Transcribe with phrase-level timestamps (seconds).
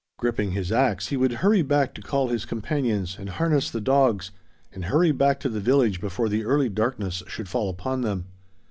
[0.17, 4.31] Gripping his ax he would hurry back to call his companions and harness the dogs
[4.73, 8.25] and hurry back to the village before the early darkness should fall upon them.